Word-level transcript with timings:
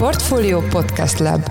Portfolio 0.00 0.60
Podcast 0.60 1.18
Lab 1.18 1.50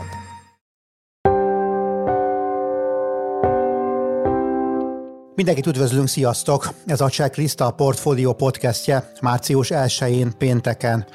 Mindenkit 5.36 5.66
üdvözlünk, 5.66 6.08
sziasztok! 6.08 6.70
Ez 6.86 7.02
a 7.02 7.10
Checklist 7.10 7.62
a 7.62 7.72
Portfolio 7.72 8.34
podcastje 8.34 9.12
március 9.22 9.70
1-én 9.74 10.32
pénteken. 10.38 11.06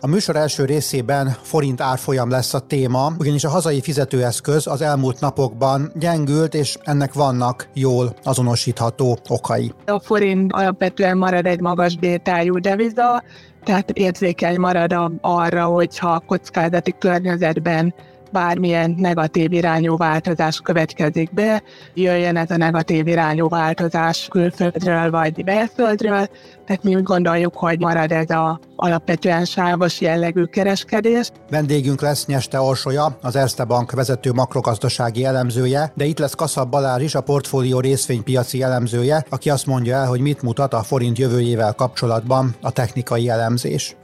A 0.00 0.06
műsor 0.06 0.36
első 0.36 0.64
részében 0.64 1.36
forint 1.42 1.80
árfolyam 1.80 2.30
lesz 2.30 2.54
a 2.54 2.60
téma, 2.60 3.12
ugyanis 3.18 3.44
a 3.44 3.48
hazai 3.48 3.80
fizetőeszköz 3.80 4.66
az 4.66 4.82
elmúlt 4.82 5.20
napokban 5.20 5.92
gyengült, 5.94 6.54
és 6.54 6.76
ennek 6.82 7.12
vannak 7.12 7.68
jól 7.74 8.14
azonosítható 8.24 9.18
okai. 9.28 9.72
A 9.86 10.00
forint 10.00 10.52
alapvetően 10.52 11.16
marad 11.16 11.46
egy 11.46 11.60
magas 11.60 11.96
bétájú 11.96 12.58
deviza, 12.58 13.22
tehát 13.66 13.90
érzékeny 13.90 14.58
marad 14.58 14.94
arra, 15.20 15.64
hogyha 15.64 16.08
a 16.08 16.22
kockázati 16.26 16.94
környezetben 16.98 17.94
bármilyen 18.36 18.94
negatív 18.98 19.52
irányú 19.52 19.96
változás 19.96 20.60
következik 20.60 21.34
be, 21.34 21.62
jöjjön 21.94 22.36
ez 22.36 22.50
a 22.50 22.56
negatív 22.56 23.06
irányú 23.06 23.48
változás 23.48 24.28
külföldről 24.30 25.10
vagy 25.10 25.44
belföldről, 25.44 26.28
tehát 26.66 26.82
mi 26.82 26.94
úgy 26.94 27.02
gondoljuk, 27.02 27.54
hogy 27.54 27.80
marad 27.80 28.12
ez 28.12 28.30
a 28.30 28.60
alapvetően 28.76 29.44
sávos 29.44 30.00
jellegű 30.00 30.44
kereskedés. 30.44 31.30
Vendégünk 31.50 32.00
lesz 32.00 32.26
Nyeste 32.26 32.60
Orsolya, 32.60 33.18
az 33.22 33.36
Erste 33.36 33.64
Bank 33.64 33.92
vezető 33.92 34.32
makrogazdasági 34.32 35.24
elemzője, 35.24 35.92
de 35.94 36.04
itt 36.04 36.18
lesz 36.18 36.34
Kaszab 36.34 36.70
Balázs 36.70 37.02
is, 37.02 37.14
a 37.14 37.20
portfólió 37.20 37.80
részvénypiaci 37.80 38.62
elemzője, 38.62 39.24
aki 39.30 39.50
azt 39.50 39.66
mondja 39.66 39.96
el, 39.96 40.06
hogy 40.06 40.20
mit 40.20 40.42
mutat 40.42 40.74
a 40.74 40.82
forint 40.82 41.18
jövőjével 41.18 41.72
kapcsolatban 41.72 42.54
a 42.60 42.70
technikai 42.70 43.28
elemzés. 43.28 43.96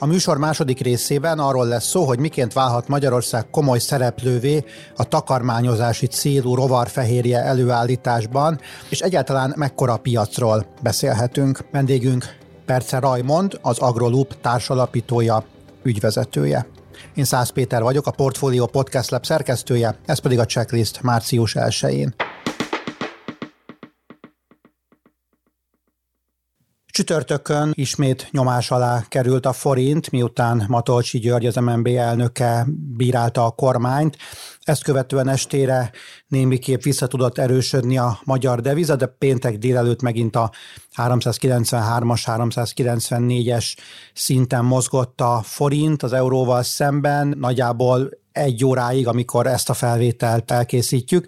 A 0.00 0.06
műsor 0.06 0.38
második 0.38 0.80
részében 0.80 1.38
arról 1.38 1.66
lesz 1.66 1.86
szó, 1.86 2.04
hogy 2.04 2.18
miként 2.18 2.52
válhat 2.52 2.88
Magyarország 2.88 3.50
komoly 3.50 3.78
szereplővé 3.78 4.64
a 4.96 5.04
takarmányozási 5.04 6.06
célú 6.06 6.54
rovarfehérje 6.54 7.42
előállításban, 7.42 8.60
és 8.88 9.00
egyáltalán 9.00 9.54
mekkora 9.56 9.96
piacról 9.96 10.66
beszélhetünk. 10.82 11.64
Vendégünk 11.72 12.24
Perce 12.66 12.98
Rajmond, 12.98 13.58
az 13.62 13.78
Agroloop 13.78 14.40
társalapítója, 14.40 15.44
ügyvezetője. 15.82 16.66
Én 17.14 17.24
Szász 17.24 17.50
Péter 17.50 17.82
vagyok, 17.82 18.06
a 18.06 18.10
Portfolio 18.10 18.66
Podcast 18.66 19.10
Lab 19.10 19.24
szerkesztője, 19.24 19.98
ez 20.06 20.18
pedig 20.18 20.38
a 20.38 20.44
checklist 20.44 21.02
március 21.02 21.54
1-én. 21.58 22.14
Csütörtökön 26.98 27.70
ismét 27.74 28.28
nyomás 28.30 28.70
alá 28.70 29.04
került 29.08 29.46
a 29.46 29.52
forint, 29.52 30.10
miután 30.10 30.64
Matolcsi 30.68 31.18
György, 31.18 31.46
az 31.46 31.54
MNB 31.54 31.86
elnöke 31.86 32.66
bírálta 32.96 33.44
a 33.44 33.50
kormányt. 33.50 34.16
Ezt 34.62 34.82
követően 34.82 35.28
estére 35.28 35.90
némiképp 36.26 36.82
vissza 36.82 37.06
tudott 37.06 37.38
erősödni 37.38 37.98
a 37.98 38.18
magyar 38.24 38.60
deviza, 38.60 38.96
de 38.96 39.06
péntek 39.06 39.58
délelőtt 39.58 40.02
megint 40.02 40.36
a 40.36 40.50
393-as, 40.96 42.22
394-es 42.26 43.76
szinten 44.14 44.64
mozgott 44.64 45.20
a 45.20 45.40
forint 45.44 46.02
az 46.02 46.12
euróval 46.12 46.62
szemben, 46.62 47.34
nagyjából 47.38 48.10
egy 48.38 48.64
óráig, 48.64 49.06
amikor 49.08 49.46
ezt 49.46 49.70
a 49.70 49.74
felvételt 49.74 50.50
elkészítjük. 50.50 51.24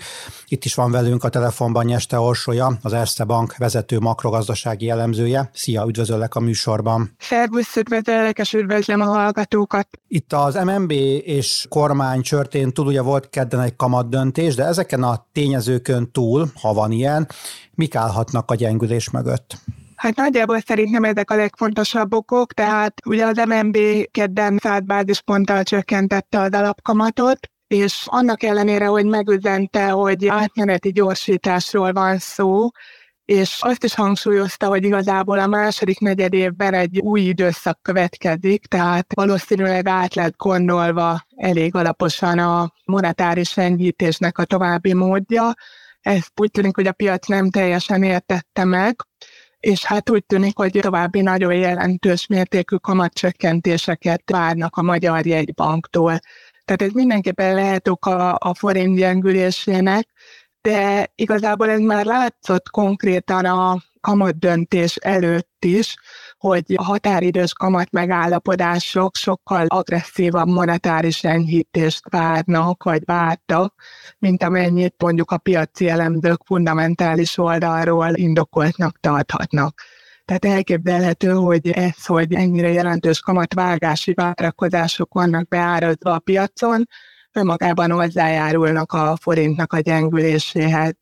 Itt 0.49 0.65
is 0.65 0.75
van 0.75 0.91
velünk 0.91 1.25
a 1.25 1.29
telefonban 1.29 1.85
Nyeste 1.85 2.19
Orsolya, 2.19 2.79
az 2.83 2.93
Erste 2.93 3.25
Bank 3.25 3.57
vezető 3.57 3.99
makrogazdasági 3.99 4.91
elemzője. 4.91 5.51
Szia, 5.53 5.85
üdvözöllek 5.89 6.35
a 6.35 6.41
műsorban. 6.41 7.15
Szervusz, 7.19 7.77
üdvözöllek, 7.77 8.39
és 8.39 8.53
üdvözlöm 8.53 9.01
a 9.01 9.05
hallgatókat. 9.05 9.89
Itt 10.09 10.33
az 10.33 10.55
MNB 10.55 10.91
és 11.25 11.67
kormány 11.69 12.23
csörtén 12.23 12.73
túl 12.73 12.87
ugye 12.87 13.03
volt 13.03 13.29
kedden 13.29 13.61
egy 13.61 13.77
kamat 13.77 14.09
döntés, 14.09 14.55
de 14.55 14.65
ezeken 14.65 15.03
a 15.03 15.27
tényezőkön 15.33 16.11
túl, 16.13 16.51
ha 16.61 16.73
van 16.73 16.93
ilyen, 16.93 17.29
mik 17.75 17.95
állhatnak 17.95 18.51
a 18.51 18.55
gyengülés 18.55 19.11
mögött? 19.11 19.59
Hát 20.01 20.17
nagyjából 20.17 20.61
szerintem 20.61 21.05
ezek 21.05 21.31
a 21.31 21.37
legfontosabb 21.37 22.15
okok, 22.15 22.53
tehát 22.53 23.01
ugye 23.07 23.27
az 23.27 23.37
MNB 23.37 23.79
kedden 24.11 24.59
100 24.63 24.81
bázisponttal 24.81 25.63
csökkentette 25.63 26.41
az 26.41 26.53
alapkamatot, 26.53 27.39
és 27.67 28.05
annak 28.07 28.43
ellenére, 28.43 28.87
hogy 28.87 29.05
megüzente, 29.05 29.89
hogy 29.89 30.27
átmeneti 30.27 30.93
gyorsításról 30.93 31.93
van 31.93 32.19
szó, 32.19 32.69
és 33.25 33.59
azt 33.61 33.85
is 33.85 33.95
hangsúlyozta, 33.95 34.67
hogy 34.67 34.85
igazából 34.85 35.39
a 35.39 35.47
második 35.47 35.99
negyed 35.99 36.33
évben 36.33 36.75
egy 36.75 36.99
új 36.99 37.21
időszak 37.21 37.79
következik, 37.83 38.67
tehát 38.67 39.15
valószínűleg 39.15 39.89
át 39.89 40.15
lett 40.15 40.37
gondolva 40.37 41.27
elég 41.37 41.75
alaposan 41.75 42.39
a 42.39 42.73
monetáris 42.85 43.57
enyhítésnek 43.57 44.39
a 44.39 44.45
további 44.45 44.93
módja. 44.93 45.55
Ezt 46.01 46.41
úgy 46.41 46.51
tűnik, 46.51 46.75
hogy 46.75 46.87
a 46.87 46.93
piac 46.93 47.27
nem 47.27 47.51
teljesen 47.51 48.03
értette 48.03 48.65
meg, 48.65 48.97
és 49.61 49.85
hát 49.85 50.11
úgy 50.11 50.25
tűnik, 50.27 50.57
hogy 50.57 50.79
további 50.81 51.21
nagyon 51.21 51.55
jelentős 51.55 52.27
mértékű 52.27 52.77
kamatcsökkentéseket 52.77 54.23
várnak 54.31 54.77
a 54.77 54.83
Magyar 54.83 55.27
Jegybanktól. 55.27 56.19
Tehát 56.65 56.83
ez 56.83 56.91
mindenképpen 56.93 57.55
lehet 57.55 57.89
oka 57.89 58.35
a 58.35 58.55
forint 58.55 58.97
gyengülésének, 58.97 60.09
de 60.61 61.11
igazából 61.15 61.71
ez 61.71 61.81
már 61.81 62.05
látszott 62.05 62.71
konkrétan 62.71 63.45
a 63.45 63.83
kamatdöntés 64.01 64.97
előtt 64.97 65.65
is, 65.65 65.97
hogy 66.41 66.65
a 66.75 66.83
határidős 66.83 67.53
kamat 67.53 67.91
megállapodások 67.91 69.17
sokkal 69.17 69.67
agresszívabb 69.67 70.49
monetáris 70.49 71.25
enyhítést 71.25 72.03
várnak, 72.11 72.83
vagy 72.83 73.03
vártak, 73.05 73.75
mint 74.19 74.43
amennyit 74.43 74.95
mondjuk 74.99 75.31
a 75.31 75.39
piaci 75.39 75.89
elemzők 75.89 76.41
fundamentális 76.45 77.39
oldalról 77.39 78.15
indokoltnak 78.15 79.01
tarthatnak. 79.01 79.83
Tehát 80.25 80.45
elképzelhető, 80.45 81.31
hogy 81.31 81.71
ez, 81.71 82.07
hogy 82.07 82.35
ennyire 82.35 82.69
jelentős 82.69 83.21
kamatvágási 83.21 84.13
várakozások 84.15 85.15
vannak 85.15 85.49
beárazva 85.49 86.13
a 86.13 86.19
piacon, 86.19 86.89
önmagában 87.33 87.91
hozzájárulnak 87.91 88.93
a 88.93 89.17
forintnak 89.21 89.73
a 89.73 89.81
gyengüléséhez. 89.81 90.95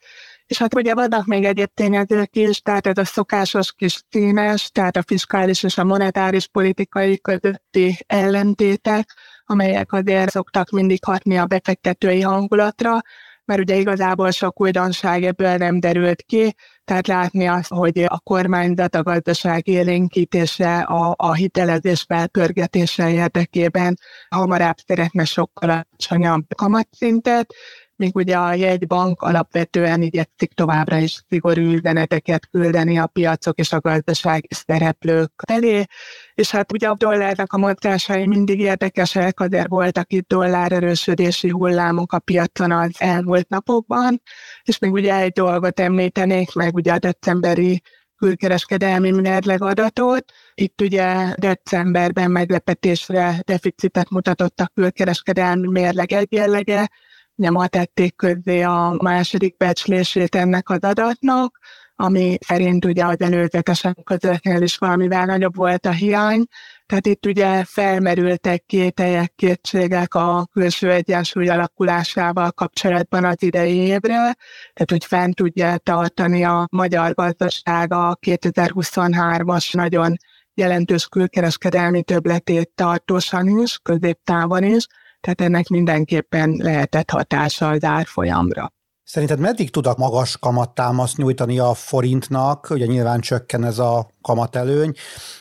És 0.49 0.59
hát 0.59 0.75
ugye 0.75 0.95
vannak 0.95 1.27
még 1.27 1.45
egyéb 1.45 1.71
tényezők 1.75 2.37
is, 2.37 2.61
tehát 2.61 2.87
ez 2.87 2.99
a 2.99 3.05
szokásos 3.05 3.73
kis 3.73 4.03
színes, 4.11 4.71
tehát 4.71 4.97
a 4.97 5.03
fiskális 5.07 5.63
és 5.63 5.79
a 5.79 5.85
monetáris 5.85 6.47
politikai 6.47 7.21
közötti 7.21 7.99
ellentétek, 8.07 9.15
amelyek 9.45 9.93
azért 9.93 10.31
szoktak 10.31 10.71
mindig 10.71 11.05
hatni 11.05 11.39
a 11.39 11.47
befektetői 11.47 12.21
hangulatra, 12.21 13.01
mert 13.45 13.61
ugye 13.61 13.77
igazából 13.77 14.31
sok 14.31 14.61
újdonság 14.61 15.25
ebből 15.25 15.57
nem 15.57 15.81
derült 15.81 16.23
ki, 16.23 16.55
tehát 16.85 17.07
látni 17.07 17.47
azt, 17.47 17.69
hogy 17.69 17.99
a 17.99 18.21
kormányzat 18.21 18.95
a 18.95 19.03
gazdaság 19.03 19.69
élénkítése, 19.69 20.79
a, 20.79 21.15
a 21.17 21.35
hitelezés 21.35 22.05
felpörgetése 22.09 23.11
érdekében 23.11 23.99
hamarabb 24.29 24.77
szeretne 24.87 25.25
sokkal 25.25 25.71
alacsonyabb 25.71 26.45
kamatszintet, 26.55 27.55
míg 27.99 28.17
ugye 28.17 28.37
a 28.37 28.55
jegybank 28.55 29.23
alapvetően 29.23 30.03
igyekszik 30.03 30.53
továbbra 30.53 30.97
is 30.97 31.25
szigorú 31.29 31.61
üzeneteket 31.61 32.49
küldeni 32.51 32.99
a 32.99 33.07
piacok 33.07 33.59
és 33.59 33.73
a 33.73 33.81
gazdasági 33.81 34.49
szereplők 34.51 35.33
felé, 35.47 35.85
és 36.35 36.51
hát 36.51 36.73
ugye 36.73 36.89
a 36.89 36.95
dollárnak 36.95 37.53
a 37.53 37.59
mozgásai 37.59 38.27
mindig 38.27 38.61
érdekesek, 38.61 39.41
azért 39.41 39.69
voltak 39.69 40.13
itt 40.13 40.29
dollár 40.29 40.73
erősödési 40.73 41.49
hullámok 41.49 42.13
a 42.13 42.19
piacon 42.19 42.73
az 42.73 42.91
elmúlt 42.99 43.49
napokban, 43.49 44.23
és 44.63 44.79
még 44.79 44.93
ugye 44.93 45.15
egy 45.15 45.33
dolgot 45.33 45.81
említenék, 45.81 46.55
meg 46.55 46.75
ugye 46.75 46.93
a 46.93 46.99
decemberi 46.99 47.83
külkereskedelmi 48.19 49.11
mérleg 49.11 49.63
adatot. 49.63 50.33
Itt 50.55 50.81
ugye 50.81 51.35
decemberben 51.37 52.31
meglepetésre 52.31 53.43
deficitet 53.45 54.11
mutatott 54.11 54.61
a 54.61 54.71
külkereskedelmi 54.75 55.69
mérleg 55.69 56.13
egyenlege, 56.13 56.89
ma 57.39 57.67
tették 57.67 58.17
közzé 58.17 58.63
a 58.63 58.97
második 59.03 59.57
becslését 59.57 60.35
ennek 60.35 60.69
az 60.69 60.81
adatnak, 60.81 61.59
ami 62.01 62.39
szerint 62.41 62.85
ugye 62.85 63.05
az 63.05 63.21
előzetesen 63.21 63.97
közöttnél 64.05 64.63
is 64.63 64.77
valamivel 64.77 65.25
nagyobb 65.25 65.57
volt 65.57 65.87
a 65.87 65.91
hiány, 65.91 66.45
tehát 66.87 67.07
itt 67.07 67.27
ugye 67.27 67.65
felmerültek 67.65 68.65
kételyek, 68.67 69.33
kétségek 69.35 70.15
a 70.15 70.49
külső 70.53 70.91
egyensúly 70.91 71.49
alakulásával 71.49 72.51
kapcsolatban 72.51 73.25
az 73.25 73.43
idei 73.43 73.77
évre, 73.77 74.17
tehát 74.73 74.91
hogy 74.91 75.05
fent 75.05 75.35
tudja 75.35 75.77
tartani 75.77 76.45
a 76.45 76.67
magyar 76.71 77.15
gazdaság 77.15 77.93
a 77.93 78.19
2023-as 78.27 79.75
nagyon 79.75 80.17
jelentős 80.55 81.07
külkereskedelmi 81.07 82.03
többletét 82.03 82.71
tartósan 82.75 83.49
is, 83.61 83.79
középtávon 83.83 84.63
is, 84.63 84.87
tehát 85.21 85.41
ennek 85.41 85.69
mindenképpen 85.69 86.57
lehetett 86.59 87.11
hatása 87.11 87.69
az 87.69 87.85
árfolyamra. 87.85 88.73
Szerinted 89.05 89.39
meddig 89.39 89.71
tud 89.71 89.87
a 89.87 89.95
magas 89.99 90.39
kamattámaszt 90.39 91.17
nyújtani 91.17 91.59
a 91.59 91.75
forintnak? 91.75 92.71
Ugye 92.71 92.87
nyilván 92.87 93.21
csökken 93.21 93.65
ez 93.65 93.79
a 93.79 94.11
kamatelőny. 94.23 94.93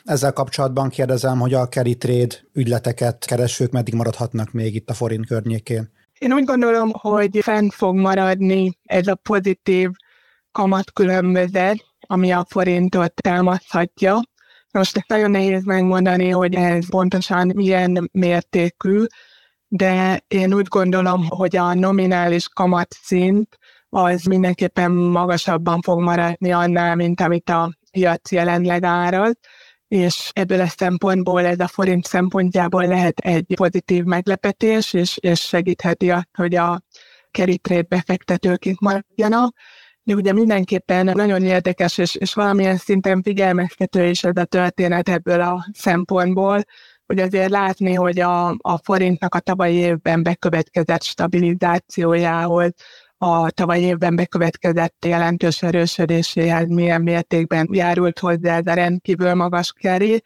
Ezzel 0.04 0.34
kapcsolatban 0.34 0.90
kérdezem, 0.90 1.40
hogy 1.40 1.54
a 1.54 1.68
carry 1.68 1.96
trade 1.96 2.36
ügyleteket 2.54 3.26
keresők 3.26 3.72
meddig 3.72 3.94
maradhatnak 3.94 4.52
még 4.52 4.76
itt 4.76 4.90
a 4.90 4.94
forint 4.94 5.26
környékén? 5.26 5.92
Én 6.20 6.34
úgy 6.34 6.44
gondolom, 6.44 6.92
hogy 6.92 7.40
fent 7.42 7.74
fog 7.74 7.96
maradni 7.96 8.78
ez 8.84 9.08
a 9.08 9.16
pozitív 9.16 9.90
kamatkülönbözet, 10.52 11.86
ami 12.00 12.32
a 12.32 12.46
forintot 12.50 13.14
támaszhatja. 13.14 14.22
Most 14.72 15.04
nagyon 15.08 15.32
nehéz 15.32 15.64
megmondani, 15.64 16.30
hogy 16.30 16.56
ez 16.56 16.90
pontosan 16.90 17.52
milyen 17.56 18.10
mértékű, 18.12 19.04
de 19.68 20.24
én 20.28 20.54
úgy 20.54 20.68
gondolom, 20.68 21.26
hogy 21.28 21.56
a 21.56 21.74
nominális 21.74 22.48
kamatszint 22.48 23.58
az 23.90 24.24
mindenképpen 24.24 24.92
magasabban 24.92 25.82
fog 25.82 26.00
maradni 26.00 26.52
annál, 26.52 26.96
mint 26.96 27.22
amit 27.22 27.50
a 27.50 27.78
piac 27.92 28.32
jelenleg 28.32 28.84
áraz, 28.84 29.34
és 29.88 30.30
ebből 30.34 30.62
a 30.62 30.68
szempontból 30.68 31.46
ez 31.46 31.60
a 31.60 31.68
forint 31.68 32.06
szempontjából 32.06 32.88
lehet 32.88 33.20
egy 33.20 33.54
pozitív 33.56 34.04
meglepetés, 34.04 34.94
és, 34.94 35.18
és 35.18 35.40
segítheti 35.40 36.12
azt, 36.12 36.30
hogy 36.34 36.56
a 36.56 36.82
carry 37.32 37.58
trade 37.58 37.86
befektetők 37.88 38.66
itt 38.66 38.80
maradjanak. 38.80 39.56
De 40.04 40.14
ugye 40.14 40.34
mindenképpen 40.34 41.06
nagyon 41.06 41.44
érdekes, 41.44 41.98
és, 41.98 42.16
és 42.16 42.34
valamilyen 42.34 42.78
szinten 42.78 43.22
figyelmeztető 43.22 44.06
is 44.06 44.24
ez 44.24 44.38
a 44.38 44.46
történet 44.46 45.10
ebből 45.10 45.42
a 45.42 45.66
szempontból, 45.74 46.64
hogy 47.08 47.20
azért 47.20 47.50
látni, 47.50 47.94
hogy 47.94 48.20
a, 48.20 48.48
a 48.48 48.80
forintnak 48.84 49.36
a 49.36 49.40
tavalyi 49.40 49.76
évben 49.76 50.24
bekövetkezett 50.24 51.04
stabilizációjához, 51.04 52.74
a 53.18 53.50
tavalyi 53.52 53.84
évben 53.84 54.16
bekövetkezett 54.16 55.06
jelentős 55.06 55.62
erősödéséhez 55.62 56.68
milyen 56.68 57.02
mértékben 57.02 57.68
járult 57.72 58.20
hozzá 58.20 58.58
ez 58.58 58.68
a 58.68 58.74
rendkívül 58.74 59.34
magas 59.34 59.74
keri. 59.80 60.24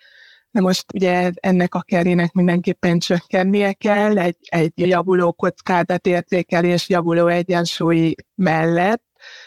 De 0.51 0.61
most 0.61 0.85
ugye 0.93 1.31
ennek 1.35 1.75
a 1.75 1.81
kerének 1.81 2.31
mindenképpen 2.31 2.99
csökkennie 2.99 3.73
kell 3.73 4.17
egy, 4.17 4.37
egy 4.41 4.71
javuló 4.75 5.31
kockázatértékelés, 5.31 6.89
javuló 6.89 7.27
egyensúly 7.27 8.13
mellett, 8.35 9.03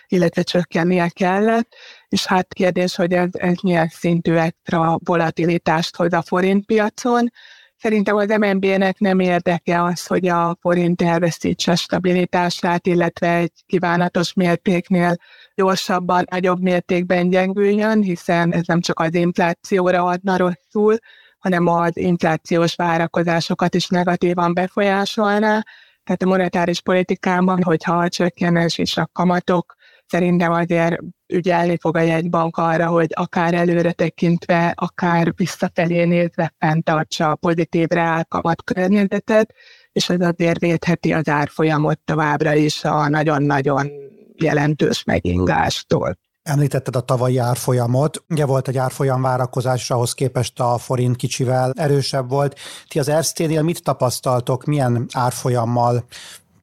illetve 0.08 0.42
csökkennie 0.42 1.08
kellett, 1.08 1.68
és 2.14 2.26
hát 2.26 2.54
kérdés, 2.54 2.94
hogy 2.94 3.12
ez, 3.12 3.28
ez 3.32 3.54
milyen 3.62 3.88
szintű 3.88 4.34
extra 4.34 4.98
volatilitást 5.04 5.96
hoz 5.96 6.12
a 6.12 6.22
forintpiacon. 6.22 7.30
Szerintem 7.76 8.16
az 8.16 8.28
MNB-nek 8.28 8.98
nem 8.98 9.18
érdeke 9.20 9.82
az, 9.82 10.06
hogy 10.06 10.28
a 10.28 10.56
forint 10.60 11.02
elveszítse 11.02 11.74
stabilitását, 11.74 12.86
illetve 12.86 13.34
egy 13.36 13.52
kívánatos 13.66 14.32
mértéknél 14.32 15.16
gyorsabban, 15.54 16.24
nagyobb 16.30 16.60
mértékben 16.60 17.30
gyengüljön, 17.30 18.02
hiszen 18.02 18.52
ez 18.52 18.66
nem 18.66 18.80
csak 18.80 19.00
az 19.00 19.14
inflációra 19.14 20.04
adna 20.04 20.36
rosszul, 20.36 20.98
hanem 21.38 21.66
az 21.66 21.96
inflációs 21.96 22.74
várakozásokat 22.74 23.74
is 23.74 23.88
negatívan 23.88 24.54
befolyásolná. 24.54 25.62
Tehát 26.04 26.22
a 26.22 26.26
monetáris 26.26 26.80
politikában, 26.80 27.62
hogyha 27.62 28.08
csökkenés 28.08 28.78
és 28.78 28.96
a 28.96 29.08
kamatok 29.12 29.74
szerintem 30.06 30.52
azért 30.52 30.98
ügyelni 31.26 31.78
fog 31.80 31.96
a 31.96 32.00
jegybank 32.00 32.56
arra, 32.56 32.86
hogy 32.86 33.08
akár 33.10 33.54
előre 33.54 33.92
tekintve, 33.92 34.72
akár 34.76 35.32
visszafelé 35.36 36.04
nézve 36.04 36.54
fenntartsa 36.58 37.30
a 37.30 37.34
pozitív 37.34 37.88
reálkamat 37.88 38.64
környezetet, 38.64 39.54
és 39.92 40.08
ez 40.08 40.20
azért 40.20 40.60
védheti 40.60 41.12
az 41.12 41.28
árfolyamot 41.28 41.98
továbbra 42.04 42.54
is 42.54 42.84
a 42.84 43.08
nagyon-nagyon 43.08 43.90
jelentős 44.34 45.04
megingástól. 45.04 46.18
Említetted 46.42 46.96
a 46.96 47.00
tavalyi 47.00 47.38
árfolyamot. 47.38 48.24
Ugye 48.28 48.46
volt 48.46 48.68
egy 48.68 48.76
árfolyam 48.76 49.22
várakozás, 49.22 49.90
ahhoz 49.90 50.14
képest 50.14 50.60
a 50.60 50.78
forint 50.78 51.16
kicsivel 51.16 51.72
erősebb 51.76 52.28
volt. 52.28 52.58
Ti 52.88 52.98
az 52.98 53.08
Erzténél 53.08 53.62
mit 53.62 53.82
tapasztaltok, 53.82 54.64
milyen 54.64 55.06
árfolyammal 55.12 56.04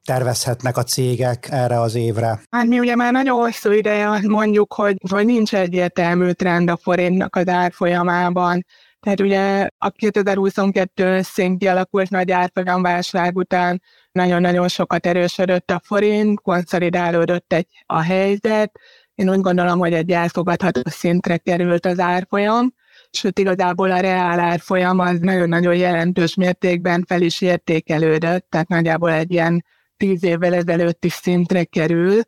tervezhetnek 0.04 0.76
a 0.76 0.82
cégek 0.82 1.48
erre 1.50 1.80
az 1.80 1.94
évre? 1.94 2.42
Hát 2.50 2.66
mi 2.66 2.78
ugye 2.78 2.94
már 2.94 3.12
nagyon 3.12 3.36
hosszú 3.36 3.70
ideje 3.70 4.20
mondjuk, 4.22 4.74
hogy, 4.74 4.96
hogy 5.10 5.26
nincs 5.26 5.54
egyértelmű 5.54 6.30
trend 6.30 6.70
a 6.70 6.76
forintnak 6.76 7.36
az 7.36 7.48
árfolyamában. 7.48 8.64
Tehát 9.00 9.20
ugye 9.20 9.68
a 9.78 9.90
2022 9.90 11.22
szint 11.22 11.58
kialakult 11.58 12.10
nagy 12.10 12.30
árfolyamválság 12.30 13.36
után 13.36 13.82
nagyon-nagyon 14.12 14.68
sokat 14.68 15.06
erősödött 15.06 15.70
a 15.70 15.80
forint, 15.84 16.40
konszolidálódott 16.40 17.52
egy 17.52 17.66
a 17.86 18.00
helyzet. 18.00 18.78
Én 19.14 19.30
úgy 19.30 19.40
gondolom, 19.40 19.78
hogy 19.78 19.92
egy 19.92 20.10
elfogadható 20.10 20.80
szintre 20.84 21.36
került 21.36 21.86
az 21.86 21.98
árfolyam, 21.98 22.74
sőt 23.10 23.38
igazából 23.38 23.90
a 23.90 24.00
reál 24.00 24.40
árfolyam 24.40 24.98
az 24.98 25.18
nagyon-nagyon 25.18 25.74
jelentős 25.74 26.34
mértékben 26.34 27.04
fel 27.08 27.22
is 27.22 27.40
értékelődött, 27.40 28.46
tehát 28.50 28.68
nagyjából 28.68 29.12
egy 29.12 29.30
ilyen 29.32 29.64
tíz 30.02 30.24
évvel 30.24 30.54
ezelőtti 30.54 31.08
szintre 31.08 31.64
kerül. 31.64 32.20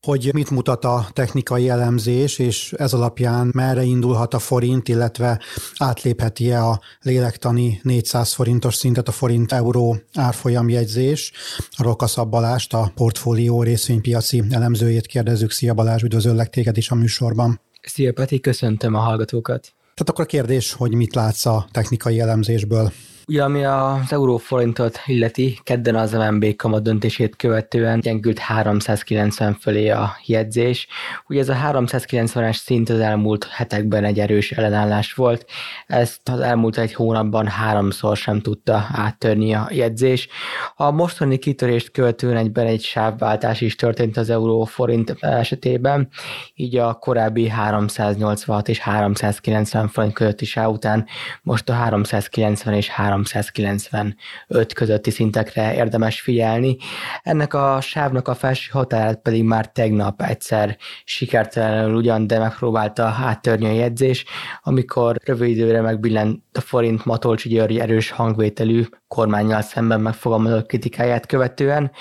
Hogy 0.01 0.29
mit 0.33 0.49
mutat 0.49 0.85
a 0.85 1.07
technikai 1.13 1.69
elemzés, 1.69 2.39
és 2.39 2.73
ez 2.77 2.93
alapján 2.93 3.51
merre 3.53 3.83
indulhat 3.83 4.33
a 4.33 4.39
forint, 4.39 4.87
illetve 4.87 5.39
átlépheti-e 5.77 6.65
a 6.65 6.79
lélektani 7.01 7.79
400 7.83 8.33
forintos 8.33 8.75
szintet 8.75 9.07
a 9.07 9.11
forint-euró 9.11 9.97
árfolyamjegyzés. 10.13 11.31
Arról 11.71 11.95
Kaszab 11.95 12.29
Balást, 12.29 12.73
a 12.73 12.91
portfólió 12.95 13.63
részvénypiaci 13.63 14.43
elemzőjét 14.49 15.05
kérdezzük. 15.05 15.51
Szia 15.51 15.73
Balázs, 15.73 16.03
üdvözöllek 16.03 16.49
téged 16.49 16.77
is 16.77 16.89
a 16.89 16.95
műsorban. 16.95 17.61
Szia 17.81 18.13
Peti, 18.13 18.39
köszöntöm 18.39 18.93
a 18.93 18.99
hallgatókat. 18.99 19.73
Tehát 19.93 20.09
akkor 20.09 20.23
a 20.23 20.27
kérdés, 20.27 20.73
hogy 20.73 20.93
mit 20.93 21.15
látsz 21.15 21.45
a 21.45 21.67
technikai 21.71 22.19
elemzésből? 22.19 22.91
Ugye 23.31 23.43
ami 23.43 23.63
az 23.65 24.13
euróforintot 24.13 24.99
illeti, 25.05 25.59
kedden 25.63 25.95
az 25.95 26.11
MNB 26.11 26.55
kamat 26.55 26.83
döntését 26.83 27.35
követően 27.35 27.99
gyengült 27.99 28.39
390 28.39 29.53
fölé 29.53 29.89
a 29.89 30.15
jegyzés. 30.25 30.87
Ugye 31.27 31.39
ez 31.39 31.49
a 31.49 31.53
390-es 31.53 32.57
szint 32.57 32.89
az 32.89 32.99
elmúlt 32.99 33.43
hetekben 33.43 34.03
egy 34.03 34.19
erős 34.19 34.51
ellenállás 34.51 35.13
volt. 35.13 35.45
Ezt 35.87 36.29
az 36.29 36.39
elmúlt 36.39 36.77
egy 36.77 36.93
hónapban 36.93 37.47
háromszor 37.47 38.17
sem 38.17 38.41
tudta 38.41 38.87
áttörni 38.93 39.53
a 39.53 39.67
jegyzés. 39.71 40.27
A 40.75 40.91
mostani 40.91 41.37
kitörést 41.37 41.91
követően 41.91 42.37
egyben 42.37 42.65
egy 42.65 42.81
sávváltás 42.81 43.61
is 43.61 43.75
történt 43.75 44.17
az 44.17 44.29
euróforint 44.29 45.15
esetében, 45.19 46.09
így 46.53 46.77
a 46.77 46.93
korábbi 46.93 47.47
386 47.47 48.69
és 48.69 48.79
390 48.79 49.87
forint 49.87 50.13
közötti 50.13 50.45
sáv 50.45 50.71
után 50.71 51.05
most 51.41 51.69
a 51.69 51.73
390 51.73 52.73
és 52.73 52.89
3 52.89 53.19
395 53.29 54.73
közötti 54.73 55.09
szintekre 55.09 55.75
érdemes 55.75 56.21
figyelni. 56.21 56.77
Ennek 57.21 57.53
a 57.53 57.81
sávnak 57.81 58.27
a 58.27 58.35
felső 58.35 58.69
határát 58.71 59.21
pedig 59.21 59.43
már 59.43 59.71
tegnap 59.71 60.21
egyszer 60.21 60.77
sikertelenül 61.03 61.95
ugyan, 61.95 62.27
de 62.27 62.39
megpróbálta 62.39 63.03
áttörni 63.03 63.65
a 63.65 63.71
jegyzés, 63.71 64.25
amikor 64.61 65.15
rövid 65.25 65.57
időre 65.57 65.81
megbillent 65.81 66.43
a 66.53 66.61
forint 66.61 67.05
Matolcsi 67.05 67.49
György 67.49 67.79
erős 67.79 68.11
hangvételű 68.11 68.83
kormányjal 69.11 69.61
szemben 69.61 70.01
megfogalmazott 70.01 70.65
kritikáját 70.67 71.25
követően. 71.25 71.91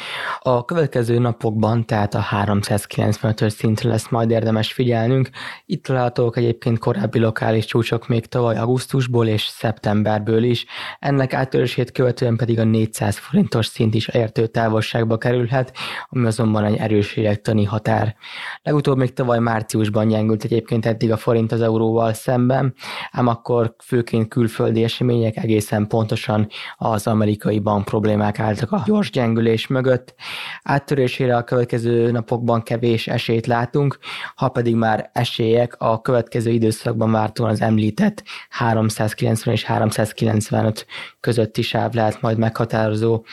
A 0.41 0.65
következő 0.65 1.19
napokban, 1.19 1.87
tehát 1.87 2.15
a 2.15 2.27
395-ös 2.31 3.49
szintre 3.49 3.89
lesz 3.89 4.09
majd 4.09 4.31
érdemes 4.31 4.73
figyelnünk. 4.73 5.31
Itt 5.67 5.83
találhatók 5.85 6.37
egyébként 6.37 6.79
korábbi 6.79 7.19
lokális 7.19 7.65
csúcsok 7.65 8.09
még 8.09 8.27
tavaly 8.27 8.57
augusztusból 8.57 9.27
és 9.27 9.43
szeptemberből 9.43 10.43
is. 10.43 10.67
Ennek 10.99 11.35
áttörését 11.35 11.93
követően 11.93 12.37
pedig 12.37 12.59
a 12.59 12.65
400 12.65 13.19
forintos 13.19 13.67
szint 13.67 13.95
is 13.95 14.09
értő 14.09 14.47
távolságba 14.47 15.19
kerülhet, 15.19 15.77
ami 16.09 16.27
azonban 16.27 16.65
egy 16.65 16.77
erős 16.77 17.15
lélektani 17.15 17.65
határ. 17.65 18.17
Legutóbb 18.63 18.97
még 18.97 19.13
tavaly 19.13 19.39
márciusban 19.39 20.09
gyengült 20.09 20.45
egyébként 20.45 20.87
eddig 20.87 21.13
a 21.13 21.17
forint 21.17 21.53
az 21.53 21.63
euróval 21.63 22.13
szemben, 22.13 22.75
ám 23.11 23.27
akkor 23.27 23.75
főként 23.85 24.29
külföldi 24.29 24.83
események 24.83 25.37
egészen 25.37 25.87
pontosan 25.87 26.49
az 26.77 26.99
amerikai 27.07 27.59
bank 27.59 27.85
problémák 27.85 28.39
álltak 28.39 28.73
a 28.73 28.83
gyors 28.87 29.11
gyengülés 29.11 29.67
mögött. 29.67 30.15
Áttörésére 30.63 31.37
a 31.37 31.45
következő 31.45 32.11
napokban 32.11 32.63
kevés 32.63 33.09
esélyt 33.09 33.47
látunk, 33.47 33.99
ha 34.35 34.49
pedig 34.49 34.75
már 34.75 35.11
esélyek 35.13 35.75
a 35.79 36.01
következő 36.01 36.51
időszakban 36.51 37.11
vártóan 37.11 37.51
az 37.51 37.61
említett 37.61 38.23
390 38.49 39.55
és 39.55 39.65
395 39.65 40.87
közötti 41.21 41.63
sáv 41.63 41.95
lehet 41.95 42.21
majd 42.21 42.39
meghatározó 42.39 43.25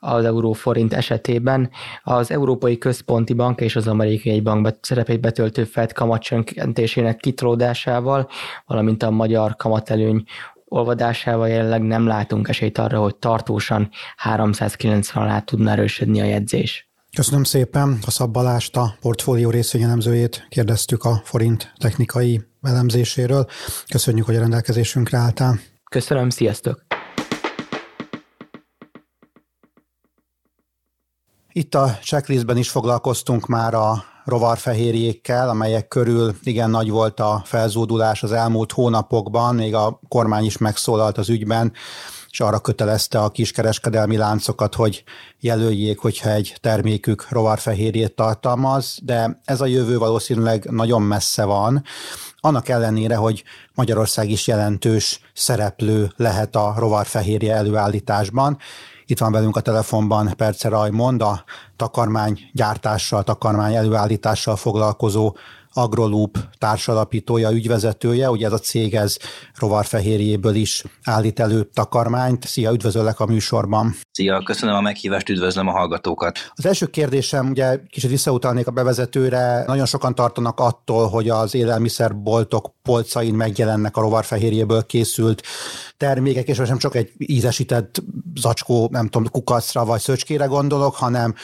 az 0.00 0.24
euróforint 0.24 0.92
esetében. 0.94 1.70
Az 2.02 2.30
Európai 2.30 2.78
Központi 2.78 3.32
Bank 3.32 3.60
és 3.60 3.76
az 3.76 3.88
Amerikai 3.88 4.40
Bank 4.40 4.68
szerepét 4.80 5.20
betöltő 5.20 5.64
Fed 5.64 5.92
kamatcsönkentésének 5.92 7.16
kitródásával, 7.16 8.28
valamint 8.66 9.02
a 9.02 9.10
magyar 9.10 9.56
kamatelőny 9.56 10.24
olvadásával 10.70 11.48
jelenleg 11.48 11.82
nem 11.82 12.06
látunk 12.06 12.48
esélyt 12.48 12.78
arra, 12.78 13.00
hogy 13.00 13.16
tartósan 13.16 13.90
390 14.16 15.22
alá 15.22 15.40
tudna 15.40 15.70
erősödni 15.70 16.20
a 16.20 16.24
jegyzés. 16.24 16.90
Köszönöm 17.16 17.44
szépen. 17.44 17.98
A 18.06 18.10
Szabbalást, 18.10 18.76
a 18.76 18.96
portfólió 19.00 19.50
részvényelemzőjét 19.50 20.46
kérdeztük 20.48 21.04
a 21.04 21.20
forint 21.24 21.72
technikai 21.78 22.40
elemzéséről. 22.62 23.46
Köszönjük, 23.88 24.26
hogy 24.26 24.36
a 24.36 24.40
rendelkezésünkre 24.40 25.18
álltál. 25.18 25.58
Köszönöm, 25.90 26.30
sziasztok! 26.30 26.84
Itt 31.52 31.74
a 31.74 31.98
checklistben 32.02 32.56
is 32.56 32.70
foglalkoztunk 32.70 33.46
már 33.46 33.74
a 33.74 34.04
rovarfehérjékkel, 34.24 35.48
amelyek 35.48 35.88
körül 35.88 36.34
igen 36.42 36.70
nagy 36.70 36.90
volt 36.90 37.20
a 37.20 37.42
felzódulás 37.44 38.22
az 38.22 38.32
elmúlt 38.32 38.72
hónapokban, 38.72 39.54
még 39.54 39.74
a 39.74 40.00
kormány 40.08 40.44
is 40.44 40.58
megszólalt 40.58 41.18
az 41.18 41.28
ügyben, 41.28 41.72
és 42.30 42.40
arra 42.40 42.58
kötelezte 42.58 43.18
a 43.18 43.30
kiskereskedelmi 43.30 44.16
láncokat, 44.16 44.74
hogy 44.74 45.04
jelöljék, 45.40 45.98
hogyha 45.98 46.30
egy 46.30 46.54
termékük 46.60 47.26
rovarfehérjét 47.28 48.14
tartalmaz, 48.14 48.98
de 49.02 49.40
ez 49.44 49.60
a 49.60 49.66
jövő 49.66 49.98
valószínűleg 49.98 50.64
nagyon 50.70 51.02
messze 51.02 51.44
van, 51.44 51.84
annak 52.40 52.68
ellenére, 52.68 53.16
hogy 53.16 53.44
Magyarország 53.74 54.30
is 54.30 54.46
jelentős 54.46 55.20
szereplő 55.34 56.12
lehet 56.16 56.56
a 56.56 56.74
rovarfehérje 56.78 57.54
előállításban, 57.54 58.58
itt 59.10 59.18
van 59.18 59.32
velünk 59.32 59.56
a 59.56 59.60
telefonban 59.60 60.32
Perce 60.36 60.68
Rajmond, 60.68 61.22
a 61.22 61.44
takarmány 61.76 62.40
gyártással, 62.52 63.22
takarmány 63.22 63.74
előállítással 63.74 64.56
foglalkozó 64.56 65.36
Agroloop 65.72 66.38
társalapítója, 66.58 67.50
ügyvezetője, 67.50 68.30
ugye 68.30 68.46
ez 68.46 68.52
a 68.52 68.58
cég 68.58 68.94
ez 68.94 69.16
rovarfehérjéből 69.54 70.54
is 70.54 70.84
állít 71.04 71.40
elő 71.40 71.62
takarmányt. 71.62 72.46
Szia, 72.46 72.72
üdvözöllek 72.72 73.20
a 73.20 73.26
műsorban. 73.26 73.94
Szia, 74.12 74.42
köszönöm 74.42 74.74
a 74.74 74.80
meghívást, 74.80 75.28
üdvözlöm 75.28 75.68
a 75.68 75.70
hallgatókat. 75.70 76.38
Az 76.54 76.66
első 76.66 76.86
kérdésem, 76.86 77.48
ugye 77.48 77.80
kicsit 77.88 78.10
visszautalnék 78.10 78.66
a 78.66 78.70
bevezetőre, 78.70 79.64
nagyon 79.66 79.86
sokan 79.86 80.14
tartanak 80.14 80.60
attól, 80.60 81.08
hogy 81.08 81.28
az 81.28 81.54
élelmiszerboltok 81.54 82.72
polcain 82.82 83.34
megjelennek 83.34 83.96
a 83.96 84.00
rovarfehérjéből 84.00 84.86
készült 84.86 85.42
termékek, 85.96 86.48
és 86.48 86.56
nem 86.56 86.78
csak 86.78 86.94
egy 86.94 87.12
ízesített 87.16 88.02
zacskó, 88.34 88.88
nem 88.90 89.08
tudom, 89.08 89.30
kukacra 89.30 89.84
vagy 89.84 90.00
szöcskére 90.00 90.44
gondolok, 90.44 90.94
hanem 90.94 91.34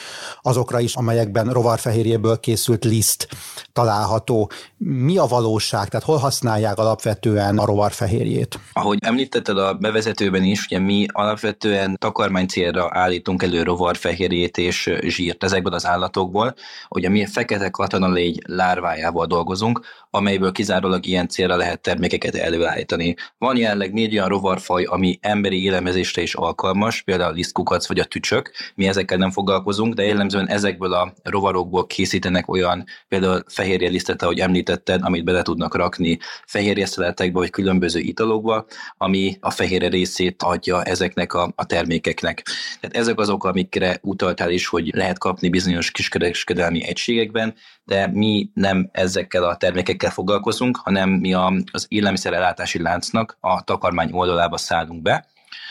azokra 0.41 0.79
is, 0.79 0.95
amelyekben 0.95 1.51
rovarfehérjéből 1.51 2.39
készült 2.39 2.83
liszt 2.85 3.27
található. 3.73 4.51
Mi 4.79 5.17
a 5.17 5.25
valóság? 5.25 5.87
Tehát 5.87 6.05
hol 6.05 6.17
használják 6.17 6.77
alapvetően 6.77 7.57
a 7.57 7.65
rovarfehérjét? 7.65 8.59
Ahogy 8.73 8.97
említetted 9.01 9.57
a 9.57 9.73
bevezetőben 9.73 10.43
is, 10.43 10.65
ugye 10.65 10.79
mi 10.79 11.05
alapvetően 11.11 11.95
takarmány 11.99 12.45
célra 12.45 12.89
állítunk 12.91 13.43
elő 13.43 13.63
rovarfehérjét 13.63 14.57
és 14.57 14.91
zsírt 15.01 15.43
ezekből 15.43 15.73
az 15.73 15.85
állatokból. 15.85 16.55
Ugye 16.89 17.09
mi 17.09 17.25
fekete 17.25 17.69
katonalégy 17.69 18.41
lárvájával 18.47 19.25
dolgozunk, 19.25 19.81
amelyből 20.09 20.51
kizárólag 20.51 21.05
ilyen 21.05 21.27
célra 21.27 21.55
lehet 21.55 21.81
termékeket 21.81 22.35
előállítani. 22.35 23.15
Van 23.37 23.57
jelenleg 23.57 23.93
négy 23.93 24.13
olyan 24.13 24.27
rovarfaj, 24.27 24.83
ami 24.83 25.17
emberi 25.21 25.63
élelmezésre 25.63 26.21
is 26.21 26.35
alkalmas, 26.35 27.01
például 27.01 27.31
a 27.31 27.35
lisztkukac 27.35 27.87
vagy 27.87 27.99
a 27.99 28.05
tücsök. 28.05 28.51
Mi 28.75 28.87
ezekkel 28.87 29.17
nem 29.17 29.31
foglalkozunk, 29.31 29.93
de 29.93 30.03
jellemzően 30.03 30.47
ezekből 30.47 30.93
a 30.93 31.13
rovarokból 31.23 31.85
készítenek 31.85 32.49
olyan 32.49 32.85
például 33.07 33.43
fehérje 33.47 33.89
lisztet, 33.89 34.21
ahogy 34.21 34.39
említetted, 34.67 35.03
amit 35.03 35.23
bele 35.23 35.41
tudnak 35.41 35.75
rakni 35.75 36.17
fehérje 36.45 36.85
szeletekbe 36.85 37.39
vagy 37.39 37.49
különböző 37.49 37.99
italokba, 37.99 38.65
ami 38.97 39.37
a 39.39 39.51
fehérje 39.51 39.89
részét 39.89 40.43
adja 40.43 40.83
ezeknek 40.83 41.33
a, 41.33 41.51
a 41.55 41.65
termékeknek. 41.65 42.43
Tehát 42.79 42.95
ezek 42.95 43.19
azok, 43.19 43.43
amikre 43.43 43.99
utaltál 44.01 44.51
is, 44.51 44.67
hogy 44.67 44.91
lehet 44.95 45.17
kapni 45.17 45.49
bizonyos 45.49 45.91
kiskereskedelmi 45.91 46.83
egységekben, 46.83 47.55
de 47.85 48.07
mi 48.07 48.49
nem 48.53 48.89
ezekkel 48.91 49.43
a 49.43 49.57
termékekkel 49.57 50.11
foglalkozunk, 50.11 50.77
hanem 50.77 51.09
mi 51.09 51.33
a, 51.33 51.53
az 51.71 51.85
élelmiszerellátási 51.89 52.81
láncnak 52.81 53.37
a 53.39 53.63
takarmány 53.63 54.11
oldalába 54.11 54.57
szállunk 54.57 55.01
be, 55.01 55.25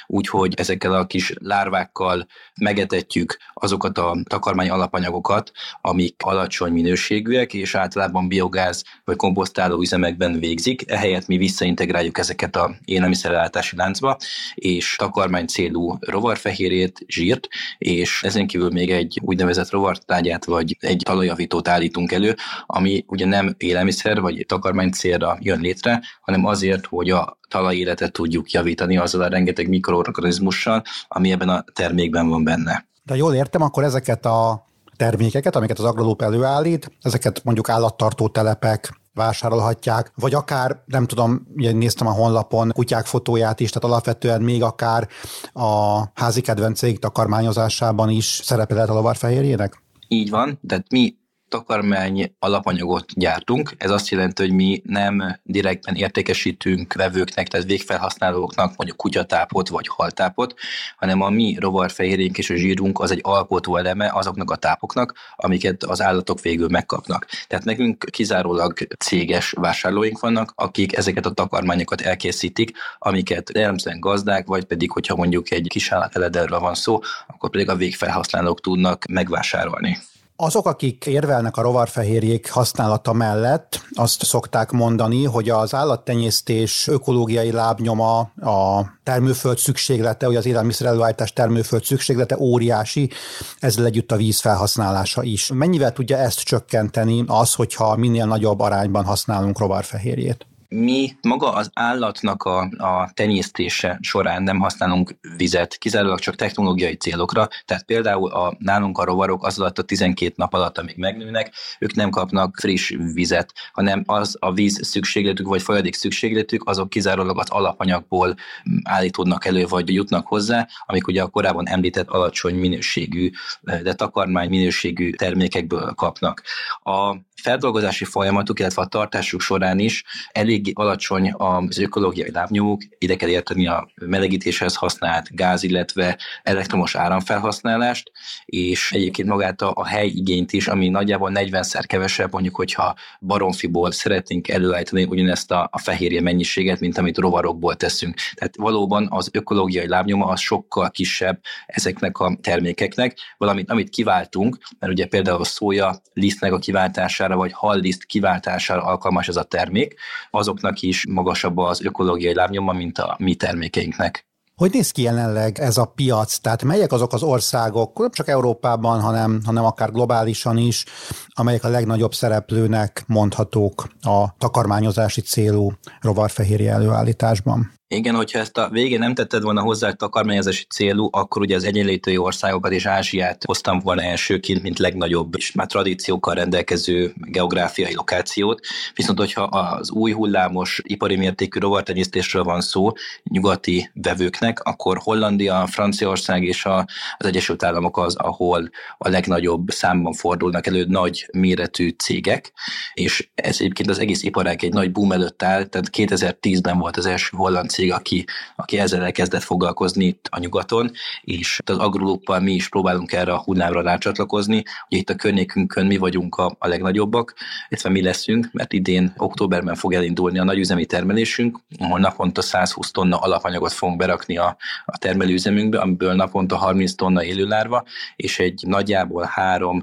úgyhogy 0.06 0.54
ezekkel 0.56 0.94
a 0.94 1.06
kis 1.06 1.32
lárvákkal 1.40 2.26
megetetjük 2.60 3.36
azokat 3.54 3.98
a 3.98 4.16
takarmány 4.28 4.70
alapanyagokat, 4.70 5.52
amik 5.80 6.14
alacsony 6.24 6.72
minőségűek, 6.72 7.54
és 7.54 7.74
általában 7.74 8.28
biogáz 8.28 8.84
vagy 9.04 9.16
komposztáló 9.16 9.80
üzemekben 9.80 10.38
végzik, 10.38 10.90
ehelyett 10.90 11.26
mi 11.26 11.36
visszaintegráljuk 11.36 12.18
ezeket 12.18 12.56
a 12.56 12.74
élelmiszerellátási 12.84 13.76
láncba, 13.76 14.16
és 14.54 14.96
takarmány 14.96 15.46
célú 15.46 15.96
rovarfehérjét, 16.00 16.98
zsírt, 17.06 17.48
és 17.78 18.22
ezen 18.22 18.46
kívül 18.46 18.70
még 18.70 18.90
egy 18.90 19.20
úgynevezett 19.22 19.70
rovartágyát 19.70 20.44
vagy 20.44 20.76
egy 20.80 21.00
talajjavítót 21.04 21.68
állítunk 21.68 22.12
elő, 22.12 22.34
ami 22.66 23.04
ugye 23.06 23.26
nem 23.26 23.54
élelmiszer 23.58 24.20
vagy 24.20 24.44
takarmány 24.46 24.90
célra 24.90 25.38
jön 25.40 25.60
létre, 25.60 26.02
hanem 26.20 26.44
azért, 26.44 26.86
hogy 26.86 27.10
a 27.10 27.38
talajéletet 27.48 28.12
tudjuk 28.12 28.50
javítani 28.50 28.96
azzal 28.96 29.22
a 29.22 29.28
rengeteg 29.28 29.68
mikroorganizmussal, 29.68 30.82
ami 31.08 31.32
ebben 31.32 31.48
a 31.48 31.64
termékben 31.72 32.28
van 32.28 32.44
benne. 32.44 32.86
De 33.02 33.16
jól 33.16 33.34
értem, 33.34 33.62
akkor 33.62 33.84
ezeket 33.84 34.26
a 34.26 34.64
termékeket, 34.96 35.56
amiket 35.56 35.78
az 35.78 35.84
Agrolóp 35.84 36.22
előállít, 36.22 36.90
ezeket 37.02 37.44
mondjuk 37.44 37.68
állattartó 37.68 38.28
telepek, 38.28 39.00
vásárolhatják, 39.14 40.12
vagy 40.14 40.34
akár, 40.34 40.82
nem 40.86 41.06
tudom, 41.06 41.46
ugye 41.56 41.72
néztem 41.72 42.06
a 42.06 42.10
honlapon 42.10 42.72
kutyák 42.74 43.06
fotóját 43.06 43.60
is, 43.60 43.70
tehát 43.70 43.88
alapvetően 43.88 44.42
még 44.42 44.62
akár 44.62 45.08
a 45.52 45.98
házi 46.14 46.40
kedvenceik 46.40 46.98
takarmányozásában 46.98 48.10
is 48.10 48.40
szerepel 48.44 48.88
a 48.88 48.94
lovarfehérjének? 48.94 49.82
Így 50.08 50.30
van, 50.30 50.58
de 50.60 50.84
mi 50.90 51.16
takarmány 51.48 52.34
alapanyagot 52.38 53.04
gyártunk. 53.14 53.72
Ez 53.78 53.90
azt 53.90 54.08
jelenti, 54.08 54.42
hogy 54.42 54.52
mi 54.52 54.82
nem 54.84 55.38
direktben 55.42 55.94
értékesítünk 55.94 56.92
vevőknek, 56.92 57.48
tehát 57.48 57.66
végfelhasználóknak 57.66 58.76
mondjuk 58.76 58.98
kutyatápot 58.98 59.68
vagy 59.68 59.88
haltápot, 59.88 60.54
hanem 60.96 61.20
a 61.20 61.30
mi 61.30 61.56
rovarfehérjénk 61.60 62.38
és 62.38 62.50
a 62.50 62.54
zsírunk 62.54 63.00
az 63.00 63.10
egy 63.10 63.20
alkotó 63.22 63.76
eleme 63.76 64.10
azoknak 64.12 64.50
a 64.50 64.56
tápoknak, 64.56 65.14
amiket 65.36 65.84
az 65.84 66.02
állatok 66.02 66.40
végül 66.40 66.68
megkapnak. 66.68 67.26
Tehát 67.46 67.64
nekünk 67.64 68.04
kizárólag 68.10 68.72
céges 68.98 69.50
vásárlóink 69.50 70.20
vannak, 70.20 70.52
akik 70.54 70.96
ezeket 70.96 71.26
a 71.26 71.30
takarmányokat 71.32 72.00
elkészítik, 72.00 72.76
amiket 72.98 73.50
jellemzően 73.54 74.00
gazdák, 74.00 74.46
vagy 74.46 74.64
pedig, 74.64 74.90
hogyha 74.90 75.16
mondjuk 75.16 75.50
egy 75.50 75.66
kis 75.68 75.92
állateledelről 75.92 76.58
van 76.58 76.74
szó, 76.74 77.00
akkor 77.26 77.50
pedig 77.50 77.68
a 77.68 77.76
végfelhasználók 77.76 78.60
tudnak 78.60 79.04
megvásárolni. 79.06 79.98
Azok, 80.38 80.66
akik 80.66 81.06
érvelnek 81.06 81.56
a 81.56 81.62
rovarfehérjék 81.62 82.50
használata 82.50 83.12
mellett, 83.12 83.80
azt 83.94 84.24
szokták 84.24 84.70
mondani, 84.70 85.24
hogy 85.24 85.48
az 85.48 85.74
állattenyésztés 85.74 86.86
ökológiai 86.88 87.50
lábnyoma, 87.50 88.18
a 88.40 88.86
termőföld 89.02 89.58
szükséglete, 89.58 90.26
vagy 90.26 90.36
az 90.36 90.46
élelmiszerelőállítás 90.46 91.32
termőföld 91.32 91.84
szükséglete 91.84 92.36
óriási, 92.38 93.10
ezzel 93.58 93.84
együtt 93.84 94.12
a 94.12 94.16
víz 94.16 94.40
felhasználása 94.40 95.22
is. 95.22 95.50
Mennyivel 95.54 95.92
tudja 95.92 96.16
ezt 96.16 96.40
csökkenteni 96.40 97.24
az, 97.26 97.54
hogyha 97.54 97.96
minél 97.96 98.26
nagyobb 98.26 98.60
arányban 98.60 99.04
használunk 99.04 99.58
rovarfehérjét? 99.58 100.46
Mi 100.68 101.16
maga 101.22 101.52
az 101.52 101.70
állatnak 101.74 102.42
a, 102.42 102.60
a 102.78 103.10
tenyésztése 103.14 103.98
során 104.00 104.42
nem 104.42 104.58
használunk 104.58 105.16
vizet, 105.36 105.76
kizárólag 105.76 106.18
csak 106.18 106.34
technológiai 106.34 106.96
célokra, 106.96 107.48
tehát 107.64 107.84
például 107.84 108.30
a, 108.30 108.56
nálunk 108.58 108.98
a 108.98 109.04
rovarok 109.04 109.44
az 109.44 109.58
alatt 109.58 109.78
a 109.78 109.82
12 109.82 110.32
nap 110.36 110.54
alatt, 110.54 110.78
amíg 110.78 110.96
megnőnek, 110.96 111.54
ők 111.78 111.94
nem 111.94 112.10
kapnak 112.10 112.56
friss 112.60 112.94
vizet, 113.12 113.52
hanem 113.72 114.02
az 114.06 114.36
a 114.40 114.52
víz 114.52 114.86
szükségletük 114.86 115.46
vagy 115.46 115.62
folyadék 115.62 115.94
szükségletük, 115.94 116.68
azok 116.68 116.88
kizárólag 116.88 117.38
az 117.38 117.50
alapanyagból 117.50 118.34
állítódnak 118.82 119.44
elő, 119.44 119.66
vagy 119.66 119.94
jutnak 119.94 120.26
hozzá, 120.26 120.68
amik 120.86 121.06
ugye 121.06 121.22
a 121.22 121.28
korábban 121.28 121.68
említett 121.68 122.08
alacsony 122.08 122.54
minőségű, 122.54 123.30
de 123.60 123.94
takarmány 123.94 124.48
minőségű 124.48 125.10
termékekből 125.10 125.92
kapnak. 125.94 126.42
A 126.82 127.16
feldolgozási 127.46 128.04
folyamatuk, 128.04 128.58
illetve 128.58 128.82
a 128.82 128.86
tartásuk 128.86 129.40
során 129.40 129.78
is 129.78 130.04
elég 130.32 130.72
alacsony 130.74 131.32
az 131.36 131.78
ökológiai 131.78 132.30
lábnyomuk, 132.30 132.82
ide 132.98 133.16
kell 133.16 133.28
érteni 133.28 133.66
a 133.66 133.88
melegítéshez 133.94 134.74
használt 134.74 135.28
gáz, 135.30 135.62
illetve 135.62 136.18
elektromos 136.42 136.94
áramfelhasználást, 136.94 138.10
és 138.44 138.92
egyébként 138.92 139.28
magát 139.28 139.62
a, 139.62 139.72
a 139.74 139.86
helyigényt 139.86 140.52
is, 140.52 140.68
ami 140.68 140.88
nagyjából 140.88 141.30
40-szer 141.34 141.84
kevesebb, 141.86 142.32
mondjuk, 142.32 142.56
hogyha 142.56 142.94
baromfiból 143.20 143.92
szeretnénk 143.92 144.48
előállítani 144.48 145.04
ugyanezt 145.04 145.50
a, 145.50 145.68
a 145.72 145.78
fehérje 145.78 146.20
mennyiséget, 146.20 146.80
mint 146.80 146.98
amit 146.98 147.18
rovarokból 147.18 147.74
teszünk. 147.74 148.14
Tehát 148.34 148.56
valóban 148.56 149.06
az 149.10 149.28
ökológiai 149.32 149.88
lábnyoma 149.88 150.26
az 150.26 150.40
sokkal 150.40 150.90
kisebb 150.90 151.40
ezeknek 151.66 152.18
a 152.18 152.38
termékeknek, 152.40 153.16
valamint 153.36 153.70
amit 153.70 153.88
kiváltunk, 153.88 154.58
mert 154.78 154.92
ugye 154.92 155.06
például 155.06 155.40
a 155.40 155.44
szója 155.44 156.00
lisztnek 156.12 156.52
a 156.52 156.58
kiváltására 156.58 157.35
vagy 157.36 157.52
halliszt 157.52 158.04
kiváltására 158.04 158.82
alkalmas 158.82 159.28
ez 159.28 159.36
a 159.36 159.42
termék, 159.42 159.94
azoknak 160.30 160.80
is 160.80 161.06
magasabb 161.08 161.58
az 161.58 161.84
ökológiai 161.84 162.34
lábnyoma, 162.34 162.72
mint 162.72 162.98
a 162.98 163.16
mi 163.18 163.34
termékeinknek. 163.34 164.26
Hogy 164.60 164.72
néz 164.72 164.90
ki 164.90 165.02
jelenleg 165.02 165.58
ez 165.58 165.76
a 165.76 165.84
piac? 165.84 166.38
Tehát 166.38 166.62
melyek 166.62 166.92
azok 166.92 167.12
az 167.12 167.22
országok, 167.22 167.98
nem 167.98 168.10
csak 168.10 168.28
Európában, 168.28 169.00
hanem, 169.00 169.40
hanem 169.44 169.64
akár 169.64 169.90
globálisan 169.90 170.56
is, 170.56 170.84
amelyek 171.28 171.64
a 171.64 171.68
legnagyobb 171.68 172.14
szereplőnek 172.14 173.04
mondhatók 173.06 173.88
a 174.00 174.36
takarmányozási 174.38 175.20
célú 175.20 175.72
rovarfehérje 176.00 176.72
előállításban? 176.72 177.72
Igen, 177.88 178.14
hogyha 178.14 178.38
ezt 178.38 178.58
a 178.58 178.68
végén 178.68 178.98
nem 178.98 179.14
tetted 179.14 179.42
volna 179.42 179.60
hozzá 179.60 179.90
takarmányozási 179.90 180.64
célú, 180.64 181.08
akkor 181.10 181.42
ugye 181.42 181.56
az 181.56 181.64
egyenlítői 181.64 182.16
országokat 182.16 182.72
és 182.72 182.86
Ázsiát 182.86 183.44
hoztam 183.44 183.78
volna 183.78 184.02
elsőként, 184.02 184.62
mint 184.62 184.78
legnagyobb 184.78 185.36
és 185.36 185.52
már 185.52 185.66
tradíciókkal 185.66 186.34
rendelkező 186.34 187.14
geográfiai 187.16 187.94
lokációt. 187.94 188.60
Viszont, 188.94 189.18
hogyha 189.18 189.42
az 189.42 189.90
új 189.90 190.12
hullámos 190.12 190.80
ipari 190.82 191.16
mértékű 191.16 191.58
rovartenyésztésről 191.58 192.42
van 192.42 192.60
szó 192.60 192.92
nyugati 193.22 193.90
vevőknek, 193.94 194.60
akkor 194.62 194.98
Hollandia, 195.02 195.66
Franciaország 195.66 196.42
és 196.42 196.64
a, 196.64 196.86
az 197.16 197.26
Egyesült 197.26 197.62
Államok 197.62 197.98
az, 197.98 198.16
ahol 198.16 198.70
a 198.98 199.08
legnagyobb 199.08 199.70
számban 199.70 200.12
fordulnak 200.12 200.66
elő 200.66 200.84
nagy 200.88 201.28
méretű 201.32 201.88
cégek, 201.88 202.52
és 202.94 203.28
ez 203.34 203.56
egyébként 203.60 203.90
az 203.90 203.98
egész 203.98 204.22
iparág 204.22 204.64
egy 204.64 204.72
nagy 204.72 204.92
boom 204.92 205.12
előtt 205.12 205.42
áll, 205.42 205.64
tehát 205.64 205.90
2010-ben 205.92 206.78
volt 206.78 206.96
az 206.96 207.06
első 207.06 207.36
holland 207.36 207.74
cég, 207.76 207.92
aki, 207.92 208.24
aki 208.56 208.78
ezzel 208.78 209.02
elkezdett 209.02 209.42
foglalkozni 209.42 210.04
itt 210.04 210.28
a 210.30 210.38
nyugaton, 210.38 210.90
és 211.20 211.60
az 211.64 211.78
agrolóppal 211.78 212.40
mi 212.40 212.52
is 212.52 212.68
próbálunk 212.68 213.12
erre 213.12 213.32
a 213.32 213.42
hullámra 213.42 213.82
rácsatlakozni. 213.82 214.62
Ugye 214.88 214.98
itt 214.98 215.10
a 215.10 215.14
környékünkön 215.14 215.86
mi 215.86 215.96
vagyunk 215.96 216.36
a, 216.36 216.56
a 216.58 216.68
legnagyobbak, 216.68 217.34
illetve 217.68 217.90
mi 217.90 218.02
leszünk, 218.02 218.48
mert 218.52 218.72
idén 218.72 219.12
októberben 219.16 219.74
fog 219.74 219.92
elindulni 219.92 220.38
a 220.38 220.44
nagyüzemi 220.44 220.86
termelésünk, 220.86 221.58
ahol 221.78 221.98
naponta 221.98 222.42
120 222.42 222.90
tonna 222.90 223.16
alapanyagot 223.16 223.72
fogunk 223.72 223.98
berakni 223.98 224.36
a, 224.36 224.56
a 224.84 224.98
termelőüzemünkbe, 224.98 225.78
amiből 225.78 226.14
naponta 226.14 226.56
30 226.56 226.94
tonna 226.94 227.24
élőlárva, 227.24 227.84
és 228.16 228.38
egy 228.38 228.62
nagyjából 228.66 229.30
3-5 229.36 229.74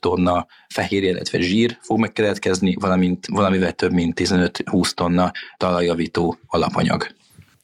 tonna 0.00 0.46
fehérje, 0.68 1.10
illetve 1.10 1.40
zsír 1.40 1.78
fog 1.80 1.98
megkeletkezni, 1.98 2.76
valamint 2.80 3.26
valamivel 3.26 3.72
több 3.72 3.92
mint 3.92 4.20
15-20 4.20 4.90
tonna 4.90 5.30
talajjavító 5.56 6.36
alapanyag. 6.46 7.20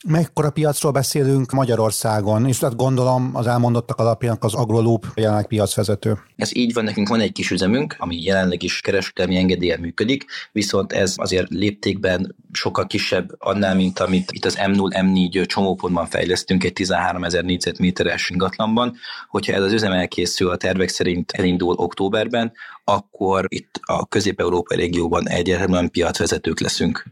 Mekkora 0.06 0.50
piacról 0.50 0.92
beszélünk 0.92 1.52
Magyarországon, 1.52 2.46
és 2.46 2.58
tehát 2.58 2.76
gondolom 2.76 3.30
az 3.34 3.46
elmondottak 3.46 3.98
alapján 3.98 4.36
az 4.40 4.54
AgroLoop 4.54 5.06
jelenleg 5.14 5.46
piacvezető. 5.46 6.18
Ez 6.36 6.56
így 6.56 6.72
van, 6.72 6.84
nekünk 6.84 7.08
van 7.08 7.20
egy 7.20 7.32
kis 7.32 7.50
üzemünk, 7.50 7.96
ami 7.98 8.22
jelenleg 8.22 8.62
is 8.62 8.80
kereskedelmi 8.80 9.36
engedélyen 9.36 9.80
működik, 9.80 10.24
viszont 10.52 10.92
ez 10.92 11.14
azért 11.16 11.48
léptékben 11.48 12.36
sokkal 12.52 12.86
kisebb 12.86 13.30
annál, 13.38 13.74
mint 13.74 13.98
amit 13.98 14.32
itt 14.32 14.44
az 14.44 14.58
M0, 14.60 14.90
M4 15.02 15.46
csomópontban 15.46 16.06
fejlesztünk 16.06 16.64
egy 16.64 16.72
13 16.72 17.24
ezer 17.24 17.44
négyzetméteres 17.44 18.30
ingatlanban. 18.30 18.96
Hogyha 19.28 19.52
ez 19.52 19.62
az 19.62 19.72
üzem 19.72 19.92
elkészül, 19.92 20.50
a 20.50 20.56
tervek 20.56 20.88
szerint 20.88 21.30
elindul 21.30 21.74
októberben, 21.74 22.52
akkor 22.84 23.44
itt 23.48 23.80
a 23.82 24.06
közép-európai 24.06 24.76
régióban 24.76 25.28
egyértelműen 25.28 25.90
piacvezetők 25.90 26.60
leszünk. 26.60 27.04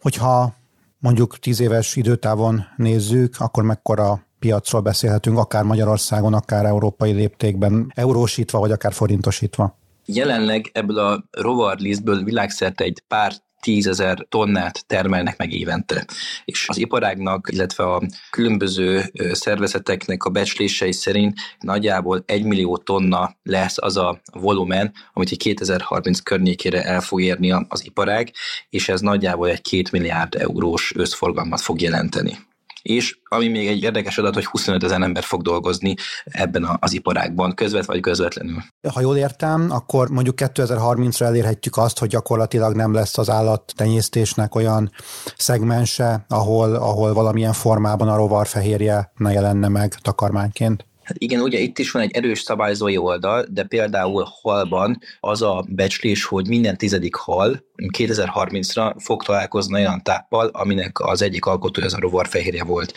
Hogyha 0.00 0.60
mondjuk 1.02 1.38
tíz 1.38 1.60
éves 1.60 1.96
időtávon 1.96 2.64
nézzük, 2.76 3.34
akkor 3.38 3.62
mekkora 3.62 4.26
piacról 4.38 4.80
beszélhetünk, 4.80 5.38
akár 5.38 5.64
Magyarországon, 5.64 6.34
akár 6.34 6.64
európai 6.64 7.12
léptékben, 7.12 7.92
eurósítva, 7.94 8.58
vagy 8.58 8.70
akár 8.70 8.92
forintosítva? 8.92 9.78
Jelenleg 10.06 10.70
ebből 10.72 10.98
a 10.98 11.24
rovarlisztből 11.30 12.24
világszerte 12.24 12.84
egy 12.84 13.02
pár 13.08 13.32
tízezer 13.62 14.26
tonnát 14.28 14.86
termelnek 14.86 15.38
meg 15.38 15.52
évente. 15.52 16.06
És 16.44 16.68
az 16.68 16.78
iparágnak, 16.78 17.48
illetve 17.52 17.84
a 17.84 18.02
különböző 18.30 19.12
szervezeteknek 19.32 20.24
a 20.24 20.30
becslései 20.30 20.92
szerint 20.92 21.38
nagyjából 21.60 22.22
egy 22.26 22.44
millió 22.44 22.76
tonna 22.76 23.36
lesz 23.42 23.76
az 23.78 23.96
a 23.96 24.20
volumen, 24.32 24.92
amit 25.12 25.30
egy 25.30 25.38
2030 25.38 26.20
környékére 26.20 26.84
el 26.84 27.00
fog 27.00 27.22
érni 27.22 27.50
az 27.68 27.84
iparág, 27.84 28.32
és 28.70 28.88
ez 28.88 29.00
nagyjából 29.00 29.48
egy 29.48 29.62
két 29.62 29.92
milliárd 29.92 30.34
eurós 30.34 30.92
összforgalmat 30.96 31.60
fog 31.60 31.80
jelenteni 31.80 32.38
és 32.82 33.18
ami 33.24 33.48
még 33.48 33.68
egy 33.68 33.82
érdekes 33.82 34.18
adat, 34.18 34.34
hogy 34.34 34.44
25 34.44 34.84
ezer 34.84 35.00
ember 35.00 35.22
fog 35.22 35.42
dolgozni 35.42 35.94
ebben 36.24 36.78
az 36.80 36.92
iparágban, 36.92 37.54
közvet 37.54 37.84
vagy 37.84 38.00
közvetlenül. 38.00 38.62
Ha 38.92 39.00
jól 39.00 39.16
értem, 39.16 39.70
akkor 39.70 40.10
mondjuk 40.10 40.34
2030-ra 40.38 41.22
elérhetjük 41.22 41.76
azt, 41.76 41.98
hogy 41.98 42.08
gyakorlatilag 42.08 42.74
nem 42.74 42.92
lesz 42.92 43.18
az 43.18 43.30
állattenyésztésnek 43.30 44.54
olyan 44.54 44.90
szegmense, 45.36 46.24
ahol, 46.28 46.74
ahol 46.74 47.12
valamilyen 47.12 47.52
formában 47.52 48.08
a 48.08 48.16
rovarfehérje 48.16 49.12
ne 49.16 49.32
jelenne 49.32 49.68
meg 49.68 49.94
takarmányként. 49.94 50.86
Hát 51.12 51.22
igen, 51.22 51.40
ugye 51.40 51.58
itt 51.58 51.78
is 51.78 51.90
van 51.90 52.02
egy 52.02 52.10
erős 52.12 52.40
szabályzói 52.40 52.96
oldal, 52.96 53.46
de 53.50 53.64
például 53.64 54.26
halban 54.42 54.98
az 55.20 55.42
a 55.42 55.64
becslés, 55.68 56.24
hogy 56.24 56.48
minden 56.48 56.76
tizedik 56.76 57.14
hal 57.14 57.64
2030-ra 57.98 58.94
fog 58.98 59.22
találkozni 59.22 59.74
olyan 59.74 60.02
táppal, 60.02 60.46
aminek 60.46 61.00
az 61.00 61.22
egyik 61.22 61.44
alkotója 61.44 61.86
az 61.86 61.94
a 61.94 62.00
rovarfehérje 62.00 62.64
volt. 62.64 62.94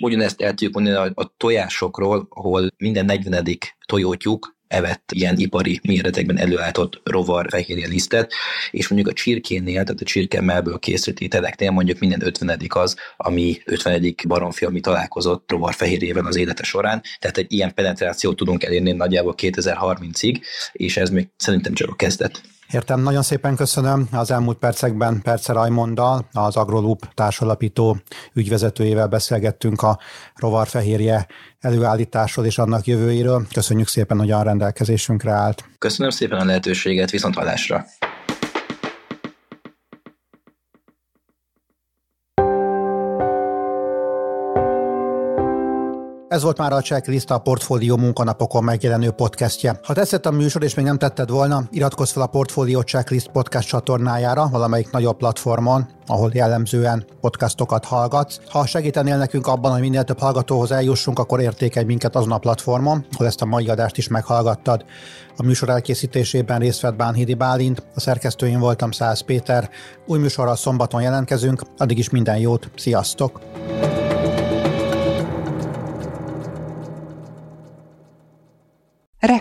Ugyanezt 0.00 0.40
el 0.40 0.50
tudjuk 0.50 0.74
mondani 0.74 0.96
a, 0.96 1.12
a 1.14 1.34
tojásokról, 1.36 2.26
ahol 2.30 2.70
minden 2.76 3.04
40 3.04 3.58
tojótyúk 3.86 4.56
evett 4.68 5.12
ilyen 5.12 5.38
ipari 5.38 5.80
méretekben 5.82 6.38
előállított 6.38 7.00
rovar 7.04 7.46
fehérje 7.50 7.86
lisztet, 7.86 8.32
és 8.70 8.88
mondjuk 8.88 9.10
a 9.10 9.16
csirkénél, 9.16 9.82
tehát 9.82 10.00
a 10.00 10.04
csirkemelből 10.04 10.78
készült 10.78 11.20
ételeknél 11.20 11.70
mondjuk 11.70 11.98
minden 11.98 12.26
ötvenedik 12.26 12.74
az, 12.74 12.96
ami 13.16 13.60
ötvenedik 13.64 14.24
baromfi, 14.28 14.64
ami 14.64 14.80
találkozott 14.80 15.50
rovar 15.50 15.74
fehérjével 15.74 16.26
az 16.26 16.36
élete 16.36 16.62
során, 16.62 17.02
tehát 17.18 17.38
egy 17.38 17.52
ilyen 17.52 17.74
penetrációt 17.74 18.36
tudunk 18.36 18.64
elérni 18.64 18.92
nagyjából 18.92 19.34
2030-ig, 19.36 20.40
és 20.72 20.96
ez 20.96 21.10
még 21.10 21.28
szerintem 21.36 21.72
csak 21.72 21.90
a 21.90 21.94
kezdet. 21.94 22.40
Értem, 22.72 23.00
nagyon 23.00 23.22
szépen 23.22 23.56
köszönöm. 23.56 24.08
Az 24.12 24.30
elmúlt 24.30 24.58
percekben 24.58 25.22
Perce 25.22 25.52
Rajmonddal, 25.52 26.28
az 26.32 26.56
AgroLoop 26.56 27.14
társalapító 27.14 27.96
ügyvezetőjével 28.32 29.06
beszélgettünk 29.06 29.82
a 29.82 29.98
rovarfehérje 30.34 31.26
előállításról 31.60 32.46
és 32.46 32.58
annak 32.58 32.86
jövőjéről. 32.86 33.46
Köszönjük 33.52 33.88
szépen, 33.88 34.18
hogy 34.18 34.30
a 34.30 34.42
rendelkezésünkre 34.42 35.32
állt. 35.32 35.64
Köszönöm 35.78 36.10
szépen 36.10 36.38
a 36.38 36.44
lehetőséget, 36.44 37.10
viszont 37.10 37.34
hallásra! 37.34 37.84
Ez 46.28 46.42
volt 46.42 46.58
már 46.58 46.72
a 46.72 46.80
Checklist 46.80 47.30
a 47.30 47.38
Portfólió 47.38 47.96
munkanapokon 47.96 48.64
megjelenő 48.64 49.10
podcastje. 49.10 49.80
Ha 49.82 49.92
tetszett 49.92 50.26
a 50.26 50.30
műsor 50.30 50.62
és 50.62 50.74
még 50.74 50.84
nem 50.84 50.98
tetted 50.98 51.30
volna, 51.30 51.62
iratkozz 51.70 52.12
fel 52.12 52.22
a 52.22 52.26
Portfólió 52.26 52.80
Checklist 52.80 53.28
podcast 53.28 53.68
csatornájára 53.68 54.48
valamelyik 54.48 54.90
nagyobb 54.90 55.16
platformon, 55.16 55.86
ahol 56.06 56.30
jellemzően 56.34 57.04
podcastokat 57.20 57.84
hallgatsz. 57.84 58.40
Ha 58.48 58.66
segítenél 58.66 59.16
nekünk 59.16 59.46
abban, 59.46 59.72
hogy 59.72 59.80
minél 59.80 60.04
több 60.04 60.18
hallgatóhoz 60.18 60.72
eljussunk, 60.72 61.18
akkor 61.18 61.40
értékelj 61.40 61.86
minket 61.86 62.16
azon 62.16 62.32
a 62.32 62.38
platformon, 62.38 63.06
ahol 63.12 63.26
ezt 63.26 63.42
a 63.42 63.46
mai 63.46 63.68
adást 63.68 63.96
is 63.96 64.08
meghallgattad. 64.08 64.84
A 65.36 65.42
műsor 65.42 65.68
elkészítésében 65.68 66.58
részt 66.58 66.80
vett 66.80 66.96
Bánhidi 66.96 67.34
Bálint, 67.34 67.82
a 67.94 68.00
szerkesztőjén 68.00 68.60
voltam 68.60 68.90
Száz 68.90 69.20
Péter. 69.20 69.70
Új 70.06 70.18
műsorral 70.18 70.56
szombaton 70.56 71.02
jelentkezünk, 71.02 71.62
addig 71.76 71.98
is 71.98 72.10
minden 72.10 72.38
jót, 72.38 72.70
sziasztok! 72.76 73.40